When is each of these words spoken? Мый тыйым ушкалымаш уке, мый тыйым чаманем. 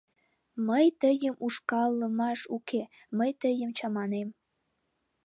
Мый 0.67 0.85
тыйым 1.01 1.35
ушкалымаш 1.45 2.41
уке, 2.55 2.81
мый 3.17 3.31
тыйым 3.41 3.71
чаманем. 3.77 4.29